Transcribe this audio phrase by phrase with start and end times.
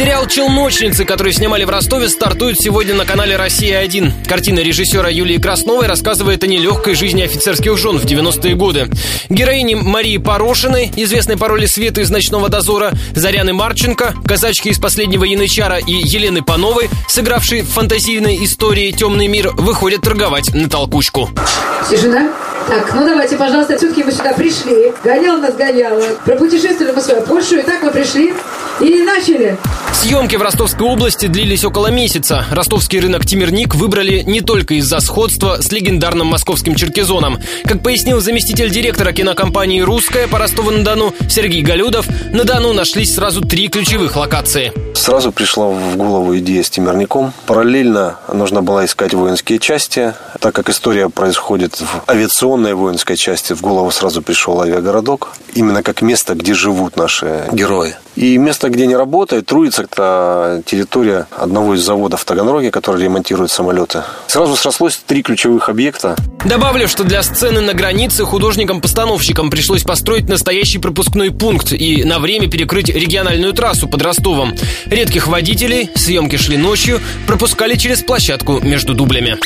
[0.00, 4.26] Сериал «Челночницы», который снимали в Ростове, стартует сегодня на канале «Россия-1».
[4.26, 8.88] Картина режиссера Юлии Красновой рассказывает о нелегкой жизни офицерских жен в 90-е годы.
[9.28, 15.24] Героини Марии Порошиной, известной по роли Светы из «Ночного дозора», Заряны Марченко, казачки из «Последнего
[15.24, 21.28] янычара» и Елены Пановой, сыгравшие в фантазийной истории «Темный мир», выходят торговать на толкучку.
[21.90, 22.32] Тишина.
[22.66, 24.94] Так, ну давайте, пожалуйста, все-таки мы сюда пришли.
[25.04, 26.02] Гоняла нас гоняла.
[26.24, 28.32] Пропутешествовали мы свою Польшу, и так мы пришли
[28.80, 29.58] и начали.
[29.92, 32.46] Съемки в Ростовской области длились около месяца.
[32.50, 37.38] Ростовский рынок Тимирник выбрали не только из-за сходства с легендарным московским Черкизоном.
[37.64, 43.68] Как пояснил заместитель директора кинокомпании «Русская» по Ростову-на-Дону Сергей Галюдов, на Дону нашлись сразу три
[43.68, 44.72] ключевых локации.
[44.94, 47.32] Сразу пришла в голову идея с Тимирником.
[47.46, 50.14] Параллельно нужно было искать воинские части.
[50.40, 55.28] Так как история происходит в авиационной воинской части, в голову сразу пришел авиагородок.
[55.54, 57.96] Именно как место, где живут наши герои.
[58.16, 63.50] И место, где не работает, трудится, это территория одного из заводов в Таганроге, который ремонтирует
[63.50, 64.02] самолеты.
[64.26, 66.16] Сразу срослось три ключевых объекта.
[66.44, 72.50] Добавлю, что для сцены на границе художникам-постановщикам пришлось построить настоящий пропускной пункт и на время
[72.50, 74.54] перекрыть региональную трассу под Ростовом.
[74.86, 79.38] Редких водителей, съемки шли ночью, пропускали через площадку между дублями.